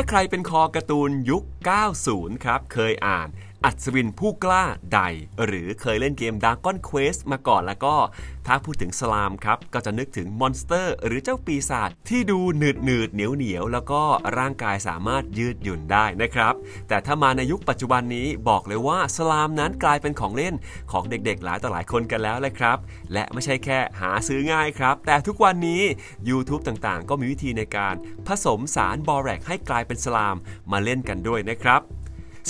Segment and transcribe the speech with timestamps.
[0.00, 1.42] ถ้าใครเป็นคอการ์ตูนยุค
[1.94, 3.28] 90 ครับ เคยอ่าน
[3.64, 5.00] อัศวินผู้กล้าใด
[5.44, 7.96] หรือเคยเล่นเกม Dragon Quest มาก่อนแล้วก็
[8.46, 14.02] ถ้าพูดถึงสลามครับ ก็จะนึกถึงมอนสเตอร์ หรือเจ้าปีศาจที่ดูหนืดหนืดเหนียวเหนียวแล้วก็
[14.38, 16.54] ร่างกายสามารถยืดหยุ่นได้นะครับ
[16.88, 20.54] แต่ถ้ามาในยุคปัจจุบันนี้บอกเลยว่าสลามนั้นกลายเป็นของเล่น
[20.92, 22.78] ของเด็กๆ หลายต่อหลายคนกันแล้วเลยครับ
[23.12, 25.82] และไม่ใช่แค่หาซื้อง่ายครับ แต่ทุกวันนี้
[26.28, 27.94] YouTube ต่างๆ ก็มีวิธีในการ
[28.26, 30.36] ผสมสารบอแรกซ์ให้กลายเป็น slime
[30.72, 31.82] มาเล่นกันด้วยนะครับ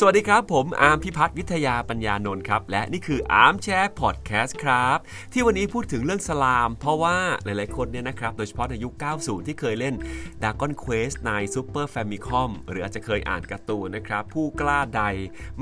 [0.00, 4.98] สวัสดีครับ ผมอาร์มพิพัฒน์วิทยาปัญญานนท์ครับ และนี่คือ Armchair Podcast ครับ
[5.32, 9.94] ที่วันนี้พูดถึงเรื่อง slime เพราะว่าหลายๆคนเนี่ยนะครับ โดยเฉพาะในยุค 90 ที่เคยเล่น
[10.42, 15.02] Dragon Quest ใน Super Famicom หรืออาจจะเคยอ่านการ์ตูนนะครับ ผู้กล้าได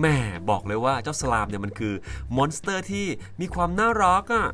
[0.01, 0.17] แหม
[0.51, 1.95] บอกเลยว่าเจ้า slime เนี่ยมันคือ
[2.37, 3.07] monster ที่
[3.41, 4.47] มีความน่ารักอะ่ะ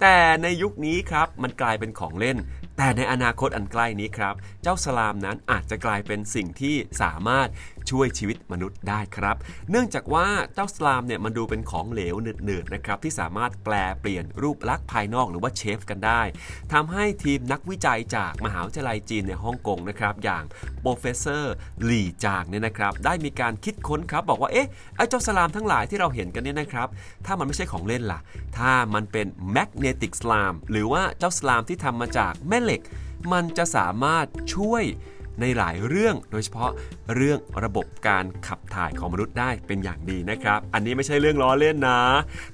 [0.00, 2.38] แต่ในยุคนี้ครับมันกลายเป็นของเล่น
[2.76, 7.48] แต่ในอนาคตอันใกล้นี้ครับ เจ้า slime นั้นอาจจะกลายเป็นสิ่งที่สามารถ
[7.90, 9.36] ช่วยชีวิตมนุษย์ได้ครับ
[9.70, 16.22] เนื่องจากว่าเจ้า slime เนี่ยมันดูเป็นของเหลวหนืดๆนะครับที่สามารถแปรเปลี่ยนรูปลักษณ์ภายนอกหรือว่า shape กันได้
[16.72, 20.44] ทำให้ทีมนักวิจัยจากมหาวิทยาลัยจีนในฮ่องกงนะครับอย่าง
[20.80, 21.54] Professor
[21.84, 26.88] หลี่จางเนี่ยนะครับได้มีการคิดค้นครับบอกว่าเอ๊ะไอ้เจ้าสลามทั้งหลายที่เราเห็นกันเนี่ยนะครับ
[27.26, 28.20] ถ้ามันไม่ใช่ของเล่นล่ะ
[28.58, 32.80] ถ้ามันเป็นแมกเนติกสลามหรือว่าเจ้าสลามที่ทำมาจากแม่เหล็ก
[33.32, 34.84] มันจะสามารถช่วย
[35.40, 36.70] ในหลายเรื่องโดยเฉพาะ
[37.14, 42.00] เรื่องระบบการขับถ่ายของมนุษย์ได้เป็นอย่างดีนะครับ อันนี้ไม่ใช่เรื่องล้อเล่นนะ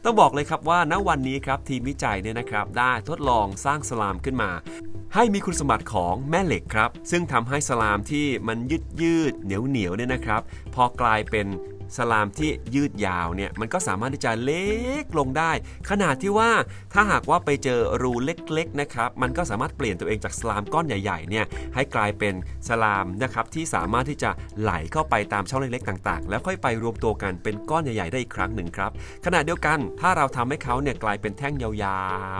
[0.05, 4.50] ต้องบอกเลยครับว่าณวันนี้ครับทีมวิจัยเนี่ยนะครับ ได้ทดลองสร้างสลามขึ้นมา
[5.14, 10.42] ให้มีคุณสมบัติของแม่เหล็กครับ ซึ่งทำให้สลามที่มันยืดยืดเหนียวเหนียวเนี่ยนะครับ
[10.75, 11.47] พอกลายเป็น
[11.96, 14.64] สลามที่ยืดยาวเนี่ยมันก็สามารถที่จะเล็
[15.02, 15.52] กลงได้
[15.91, 16.50] ขนาดที่ว่า
[16.92, 22.34] ถ้าหากว่าไปเจอรูเล็กๆนะครับมันก็สามารถเปลี่ยนตัวเองจากสลามก้อนใหญ่ๆเนี่ยให้กลายเป็น
[22.69, 28.91] สลามนะครับที่สามารถที่จะไหลเข้าไปตามช่องเล็กๆต่างๆ แล้วค่อยไปรวมตัวกันเป็นก้อนใหญ่ๆได้อีกครั้งหนึ่งครับ
[29.25, 31.70] ขณะเดียวกันถ้าเราทำให้เขาเนี่ยกลายเป็นแท่งยา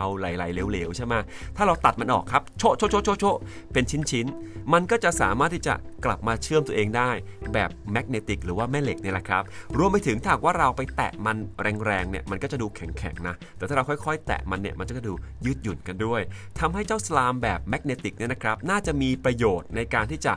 [0.03, 1.13] วๆไหลๆเหลวๆใช่ไหม
[1.55, 3.25] ถ้าเราตัดมันออกครับโชโชโชโชโช
[3.73, 5.73] เป็นชิ้นๆมันก็จะสามารถที่จะ
[6.05, 7.09] กลับมาเชื่อมตัวเองได้
[7.53, 9.40] แบบแมกเนติกหรือว่าแม่เหล็กเนี่ยแหละครับ
[9.77, 11.37] รวมไปถึงถ้าว่าเราไปแตะมัน
[11.85, 15.13] แรงๆเนี่ยมันก็จะดูแข็งๆนะ แต่ถ้าเราค่อยๆ แตะมันเนี่ยมันจะดู
[15.45, 16.21] ยืดหยุ่นกันด้วย
[16.59, 20.33] ทำให้เจ้าสลามแบบแมกเนติกเนี่ยนะครับน่าจะมีประโยชน์ในการที่จะ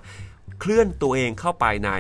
[0.60, 1.90] เคลื่อนตัวเองเข้าไปใน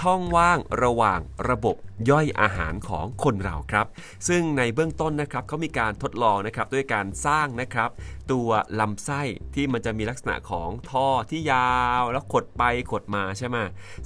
[0.00, 1.20] ช่องว่างระหว่าง
[1.50, 1.76] ระบบ
[2.10, 3.86] ย่อยอาหารของคนเราครับ
[4.28, 7.90] ซึ่งในเบื้องต้นนะครับเขามีการทดลองนะครับด้วยการสร้างนะครับ
[8.32, 8.48] ตัว
[8.80, 9.22] ลำไส้
[9.54, 12.62] ที่มันจะมีลักษณะของท่อที่ยาวแล้วขดไป
[12.92, 13.56] ขดมาใช่ไหม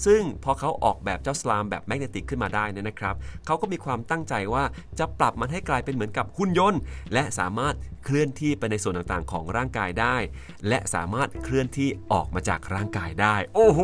[0.05, 3.15] ซึ่งพอเขาออกแบบเจ้า slime แบบ magnetic ขึ้นมาได้นี่นะครับ
[3.47, 4.65] เขาก็มีความตั้งใจว่า
[4.99, 6.81] จะปรับมันให้กลายเป็นเหมือนกับหุ่นยนต์
[7.13, 7.75] และสามารถ
[8.05, 10.17] เคลื่อนที่ไปในส่วนต่างๆ ของร่างกายได้
[10.69, 13.81] และสามารถเคลื่อนที่ออกมาจากร่างกายได้ โอ้โห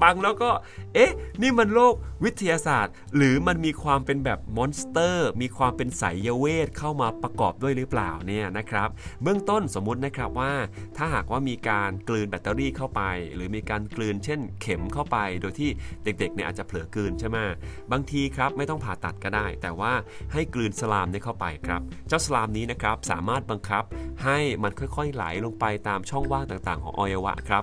[0.00, 0.50] ฟังแล้วก็
[0.94, 1.12] เอ๊ะ
[1.42, 1.94] นี่มันโลก
[2.24, 8.88] วิทยาศาสตร์หรือมันมีความเป็นแบบ monster มีความเป็นสายเวทเข้ามาประกอบด้วยหรือเปล่าเนี่ยนะครับ
[9.22, 10.52] เบื้องต้นสมมุตินะครับว่า
[10.96, 13.02] ถ้าหากว่ามีการกลืนแบตเตอรี่เข้าไป
[13.34, 15.70] หรือมีการกลืนเช่น เข็มเข้าไป โดยที่
[16.04, 17.38] เด็กๆเนี่ยอาจจะเผลอกลืนใช่ไหม
[17.92, 19.92] บางทีครับไม่ต้องผ่าตัดก็ได้ แต่ว่า
[20.32, 23.84] ให้กลืนสลามเนี่ยเข้าไปครับ เจ้าสลามนี้นะครับสามารถบังคับ
[24.24, 27.62] ให้มันค่อยๆไหลลงไปตามช่องว่างต่างๆ ของอวัยวะครับ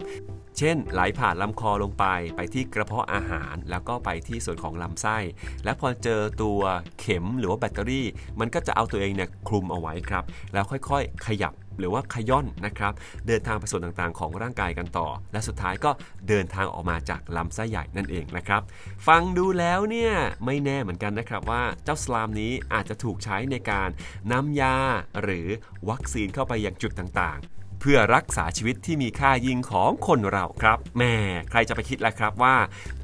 [0.57, 5.17] เช่น ไหลผ่านลำคอลงไปไปที่กระเพาะอาหาร แล้วก็ไปที่ส่วนของลำไส้
[5.63, 6.61] และพอเจอตัว
[6.99, 8.07] เข็มหรือว่าแบตเตอรี่
[8.39, 10.23] มันก็จะเอาตัวเองเนี่ยคลุมเอาไว้ครับ
[10.53, 12.93] แล้วค่อยๆ ขยับหรือว่าขย่อนนะครับ
[13.27, 15.91] เดินทางไปส่วนต่างๆ ของร่างกายกันต่อ และสุดท้ายก็
[16.27, 18.61] เดินทางออกมาจากลำไส้ใหญ่นั่นเองนะครับ
[19.07, 20.13] ฟังดูแล้วเนี่ย
[20.45, 23.89] ไม่แน่เหมือนกันนะครับว่าเจ้าสลามนี้อาจจะถูกใช้ในการ
[24.31, 24.75] นำยา
[25.21, 25.47] หรือ
[25.89, 31.13] วัคซีนเข้าไปยังจุดต่างๆ เพื่อรักษาชีวิตที่มีค่ายิ่งของคนเราครับแม่
[31.49, 32.55] ใครจะไปคิดล่ะครับว่า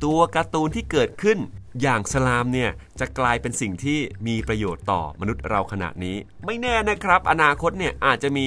[0.03, 1.37] ตัวการ์ตูนที่เกิดขึ้น
[1.81, 6.15] อย่าง slime เนี่ยจะกลายเป็นสิ่งที่มีประโยชน์ต่อมนุษย์เราขนาดนี้
[6.45, 8.45] ไม่แน่นะครับ อนาคตเนี่ยอาจจะมี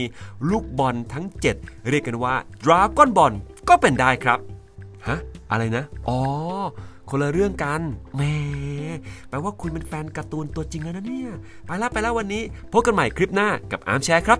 [0.50, 2.34] ลูกบอลทั้ง 7 เรียกกันว่า
[2.64, 3.32] ดราก้อนบอล
[3.68, 4.38] ก็เป็นได้ครับ
[5.08, 5.18] ฮะ
[5.50, 6.20] อะไรนะ อ๋อ
[7.10, 7.80] คนละเรื่องกัน
[8.16, 8.22] แหม
[9.28, 11.30] แปลว่าคุณเป็นแฟนการ์ตูนตัวจริงแล้วนะเนี่ย
[11.66, 12.42] ไปแล้วไปแล้ววันนี้
[12.72, 14.38] พบกันใหม่คลิปหน้ากับ Armchair ครับ